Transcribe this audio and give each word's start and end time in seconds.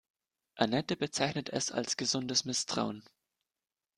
Anette 0.55 0.95
bezeichnet 0.97 1.49
es 1.49 1.69
als 1.71 1.95
gesundes 1.95 2.43
Misstrauen. 2.43 3.03